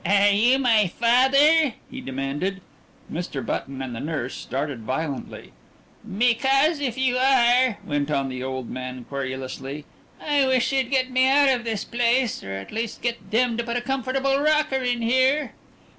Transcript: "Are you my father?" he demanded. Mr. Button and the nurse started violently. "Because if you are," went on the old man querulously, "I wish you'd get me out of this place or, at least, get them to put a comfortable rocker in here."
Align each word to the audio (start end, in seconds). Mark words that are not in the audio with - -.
"Are 0.03 0.29
you 0.31 0.57
my 0.57 0.87
father?" 0.87 1.75
he 1.91 2.01
demanded. 2.01 2.59
Mr. 3.13 3.45
Button 3.45 3.83
and 3.83 3.95
the 3.95 3.99
nurse 3.99 4.33
started 4.33 4.81
violently. 4.81 5.51
"Because 6.17 6.79
if 6.79 6.97
you 6.97 7.17
are," 7.19 7.77
went 7.85 8.09
on 8.09 8.27
the 8.27 8.41
old 8.41 8.67
man 8.67 9.03
querulously, 9.05 9.85
"I 10.19 10.47
wish 10.47 10.73
you'd 10.73 10.89
get 10.89 11.11
me 11.11 11.29
out 11.29 11.49
of 11.49 11.65
this 11.65 11.83
place 11.83 12.43
or, 12.43 12.53
at 12.53 12.71
least, 12.71 13.03
get 13.03 13.29
them 13.29 13.57
to 13.57 13.63
put 13.63 13.77
a 13.77 13.81
comfortable 13.81 14.39
rocker 14.39 14.77
in 14.77 15.03
here." 15.03 15.51